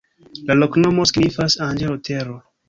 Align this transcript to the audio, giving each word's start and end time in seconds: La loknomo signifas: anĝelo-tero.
La 0.49 0.55
loknomo 0.61 1.05
signifas: 1.11 1.59
anĝelo-tero. 1.67 2.41